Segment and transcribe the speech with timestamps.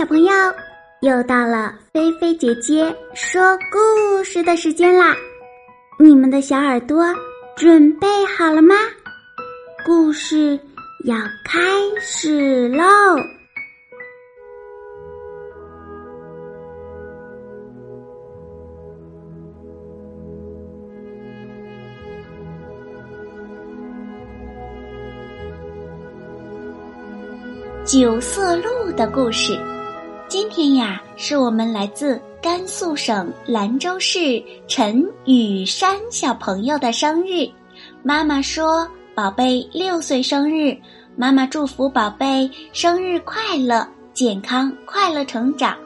[0.00, 0.32] 小朋友，
[1.02, 3.38] 又到了菲菲姐姐说
[3.70, 5.14] 故事的时间啦！
[5.98, 7.04] 你们的小耳朵
[7.54, 8.74] 准备好了吗？
[9.84, 10.58] 故事
[11.04, 11.60] 要开
[12.00, 12.84] 始喽！
[27.84, 29.58] 九色鹿的故事，
[30.30, 37.48] 今天呀，是我们来自甘肃省兰州市陈雨山小朋友的生日。
[38.04, 40.78] 妈妈说：“宝贝六岁生日，
[41.16, 43.84] 妈妈祝福宝贝生日快乐，
[44.14, 45.76] 健康快乐成长。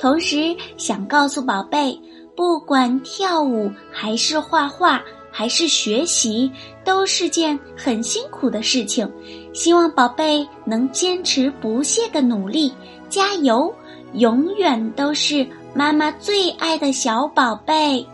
[0.00, 1.96] 同时想告诉宝贝，
[2.34, 5.00] 不管跳舞还是画画。”
[5.34, 6.52] 还是学习
[6.84, 9.10] 都是件很辛苦的事情，
[9.54, 12.70] 希望宝贝能坚持不懈的努力，
[13.08, 13.74] 加油！
[14.14, 18.06] 永远都是妈妈最爱的小宝贝。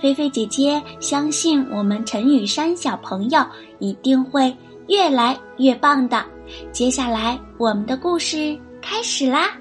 [0.00, 3.44] 菲菲姐姐相信我们陈雨山小朋友
[3.78, 4.54] 一定会
[4.88, 6.24] 越来越棒的。
[6.72, 9.52] 接下来我们的故事开始啦。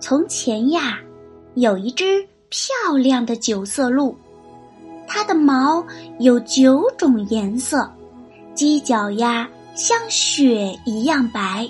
[0.00, 0.98] 从前呀，
[1.54, 2.26] 有一只。
[2.54, 4.14] 漂亮的九色鹿，
[5.08, 5.82] 它的毛
[6.18, 7.90] 有九种颜色，
[8.54, 11.66] 犄角呀像雪一样白，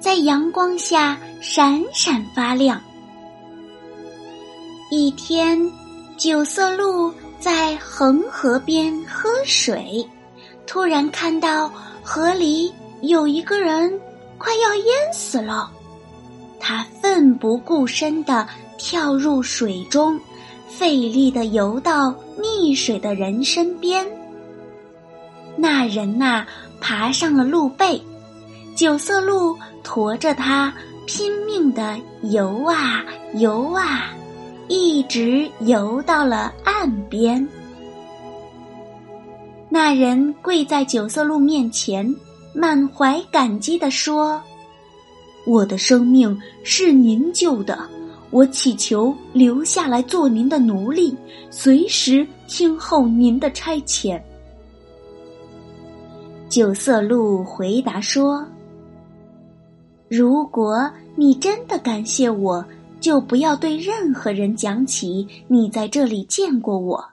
[0.00, 2.80] 在阳光下闪闪发亮。
[4.90, 5.70] 一天，
[6.16, 10.04] 九色鹿在恒河边喝水，
[10.66, 11.70] 突然看到
[12.02, 14.00] 河里有一个人
[14.38, 15.70] 快要淹死了，
[16.58, 18.48] 他奋不顾身的。
[18.82, 20.18] 跳入水中，
[20.66, 24.06] 费力的游到溺水的人身边。
[25.54, 26.46] 那人呐，
[26.80, 28.00] 爬上了鹿背，
[28.80, 30.72] 九色鹿驮着他
[31.06, 34.16] 拼命的游啊游啊，
[34.68, 37.46] 一直游到了岸边。
[39.68, 42.10] 那人跪在九色鹿面前，
[42.54, 44.42] 满怀感激的说
[45.44, 47.86] ：“我的生命是您救的。”
[48.32, 51.14] 我祈求留下来做您的奴隶，
[51.50, 54.18] 随时听候您的差遣。
[56.48, 58.42] 九色鹿回答说
[60.10, 62.64] ：“如果你真的感谢我，
[63.00, 67.10] 就不要对任何人讲起你在这里见过我，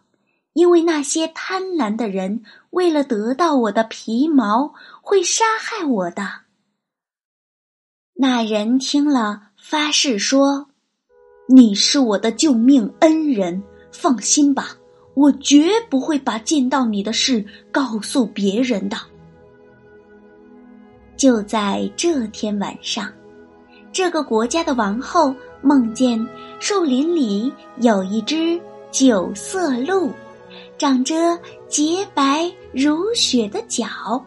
[0.53, 2.41] 因为那些贪婪的人
[2.71, 6.27] 为了得到我的皮毛，会杀害我的。”
[8.19, 10.69] 那人听了，发誓说。
[11.47, 14.75] 你是我的救命恩人，放心吧，
[15.13, 18.97] 我绝不会把见到你的事告诉别人的。
[21.17, 23.11] 就在这天晚上，
[23.91, 26.23] 这个国家的王后梦见
[26.59, 28.59] 树林里有一只
[28.91, 30.11] 九色鹿，
[30.77, 31.15] 长着
[31.67, 34.23] 洁白如雪的脚。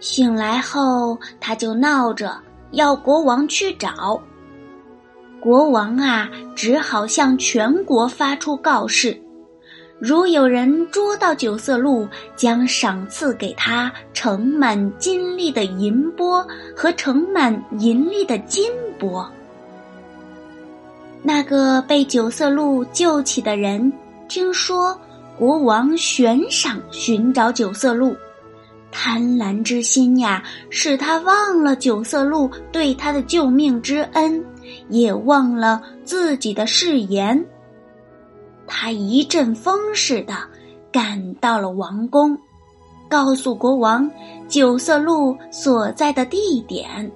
[0.00, 2.38] 醒来后，他就闹着
[2.72, 4.20] 要国王去找。
[5.40, 9.21] 国王啊，只好向全国发出告示：
[10.04, 18.68] 如有人捉到九色鹿，将赏赐给他盛满金粒的银钵和盛满银粒的金
[18.98, 19.24] 钵。
[21.22, 23.92] 那个被九色鹿救起的人，
[24.26, 24.98] 听说
[25.38, 28.16] 国王悬赏寻找九色鹿，
[28.90, 34.44] 贪婪之心呀，使他忘了九色鹿对他的救命之恩。
[34.88, 37.44] 也忘了自己的誓言，
[38.74, 40.34] 他一阵风似的
[40.90, 42.38] 赶到了王宫，
[43.06, 44.10] 告诉国王
[44.48, 47.12] 九色鹿所在的地点。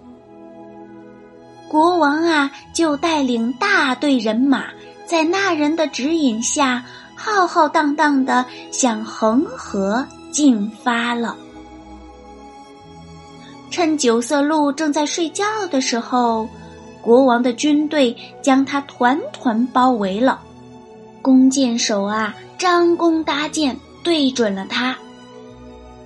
[1.66, 4.66] 国王啊，就带领大队人马，
[5.06, 6.84] 在那人的指引下，
[7.14, 11.34] 浩浩荡荡的向恒河进发了。
[13.70, 16.46] 趁九色鹿正在睡觉的时候。
[17.02, 20.42] 国王的军队将他团团包围了，
[21.26, 24.96] 弓箭手啊，张弓搭箭，对准了他。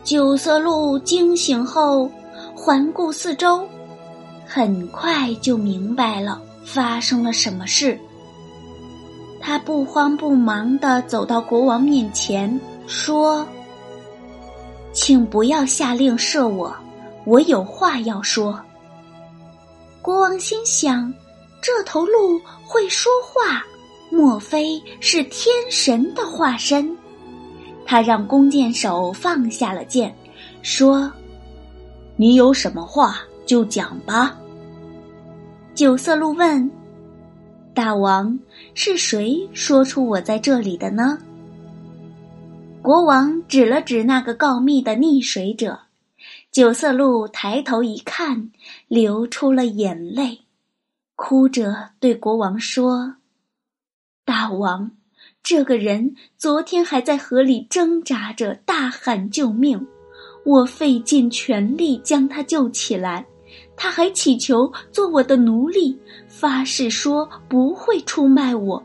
[0.02, 2.10] 九色鹿惊醒后，
[2.56, 3.62] 环顾四周，
[4.46, 8.00] 很快就明白了发生了什么事。
[9.38, 13.46] 他不慌不忙地走到国王面前，说
[14.94, 16.74] ：“请不要下令射我，
[17.26, 18.58] 我有话要说。”
[20.00, 21.12] 国王心想
[21.60, 23.62] ：“这头鹿会说话，
[24.10, 26.96] 莫非是天神的化身？”
[27.86, 30.14] 他让弓箭手放下了箭，
[30.62, 31.10] 说
[32.16, 34.36] ：“你有什么话就讲吧。”
[35.74, 36.70] 九色鹿问
[37.74, 38.38] ：“大王，
[38.74, 41.18] 是谁说出我在这里的呢？”
[42.82, 45.78] 国王指了指那个告密的溺水者。
[46.50, 48.50] 九色鹿抬头一看，
[48.88, 50.40] 流出了眼泪，
[51.14, 53.14] 哭着对国王说
[54.30, 54.92] ：“大王，
[55.42, 59.84] 这个人昨天还在河里挣扎着，大喊救命，
[60.44, 63.26] 我费尽全力将他救起来，
[63.74, 65.98] 他还祈求做我的奴隶，
[66.28, 68.80] 发誓说不会出卖我。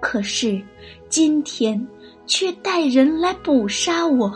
[0.00, 0.60] 可是
[1.08, 1.80] 今天
[2.26, 4.28] 却带人来捕杀我。”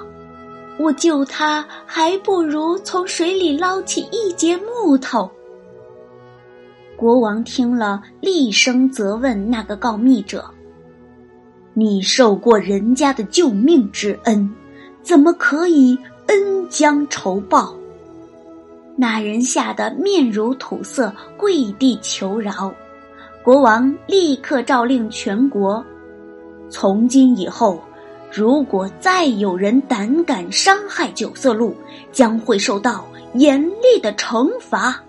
[0.79, 5.29] 我救他，还不如从水里捞起一截木头。
[6.98, 10.44] 国王听了，厉声责问那个告密者
[11.72, 14.52] ：“你受过人家的救命之恩，
[15.00, 15.96] 怎么可以
[16.26, 17.72] 恩将仇报？”
[18.98, 22.74] 那人吓得面如土色，跪地求饶。
[23.44, 25.84] 国王立刻诏令全国：
[26.68, 27.80] 从今以后。
[28.30, 31.74] 如果再有人胆敢伤害九色鹿，
[32.12, 33.02] 将会受到
[33.32, 35.02] 严厉的惩罚。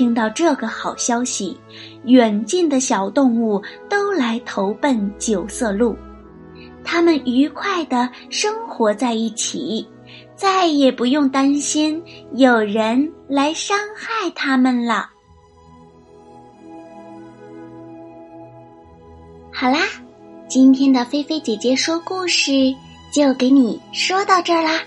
[0.00, 1.54] 听到这个好消息，
[2.04, 5.94] 远近的小动物都来投奔九色鹿，
[6.82, 9.86] 他们愉快的生活在一起，
[10.34, 12.02] 再也不用担心
[12.32, 15.10] 有人来伤害他们了。
[19.52, 19.80] 好啦。
[20.48, 22.74] 今天的菲菲姐姐说故事
[23.12, 24.80] 就给你说到这儿啦。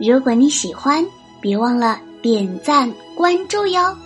[0.00, 1.06] 如果你喜欢，
[1.40, 3.96] 别忘了点赞关注哟。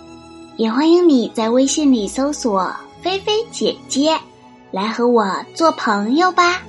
[0.56, 2.70] 也欢迎你在微信里搜索
[3.02, 4.19] “菲菲姐姐”，
[4.70, 6.62] 来和我做朋友吧。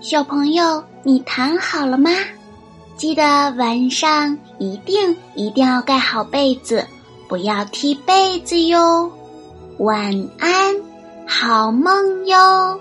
[0.00, 2.10] 小朋友，你躺好了吗？
[2.96, 3.22] 记得
[3.56, 6.86] 晚上一定一定要盖好被子，
[7.28, 9.10] 不要踢被子哟。
[9.78, 10.76] 晚安，
[11.26, 12.78] 好梦哟。